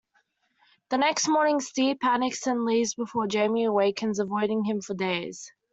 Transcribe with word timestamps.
The 0.89 0.97
next 0.97 1.27
morning, 1.27 1.59
Ste 1.59 1.99
panics 2.01 2.47
and 2.47 2.65
leaves 2.65 2.95
before 2.95 3.27
Jamie 3.27 3.65
awakens, 3.65 4.17
avoiding 4.17 4.63
him 4.63 4.81
for 4.81 4.95
days. 4.95 5.51